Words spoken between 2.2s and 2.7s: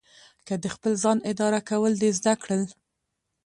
کړل.